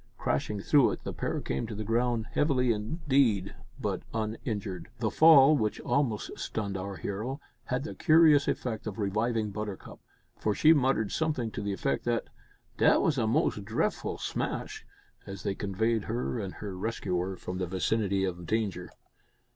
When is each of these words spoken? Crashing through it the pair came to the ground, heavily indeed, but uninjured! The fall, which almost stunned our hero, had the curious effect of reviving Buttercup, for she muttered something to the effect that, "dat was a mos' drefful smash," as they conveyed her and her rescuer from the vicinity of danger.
Crashing 0.17 0.59
through 0.61 0.89
it 0.89 1.03
the 1.03 1.13
pair 1.13 1.39
came 1.39 1.67
to 1.67 1.75
the 1.75 1.83
ground, 1.83 2.25
heavily 2.31 2.71
indeed, 2.71 3.53
but 3.79 4.01
uninjured! 4.15 4.87
The 4.97 5.11
fall, 5.11 5.55
which 5.55 5.79
almost 5.81 6.39
stunned 6.39 6.75
our 6.75 6.95
hero, 6.95 7.39
had 7.65 7.83
the 7.83 7.93
curious 7.93 8.47
effect 8.47 8.87
of 8.87 8.97
reviving 8.97 9.51
Buttercup, 9.51 9.99
for 10.39 10.55
she 10.55 10.73
muttered 10.73 11.11
something 11.11 11.51
to 11.51 11.61
the 11.61 11.73
effect 11.73 12.03
that, 12.05 12.29
"dat 12.79 13.03
was 13.03 13.19
a 13.19 13.27
mos' 13.27 13.59
drefful 13.59 14.19
smash," 14.19 14.87
as 15.27 15.43
they 15.43 15.53
conveyed 15.53 16.05
her 16.05 16.39
and 16.39 16.55
her 16.55 16.75
rescuer 16.75 17.35
from 17.37 17.59
the 17.59 17.67
vicinity 17.67 18.23
of 18.23 18.47
danger. 18.47 18.89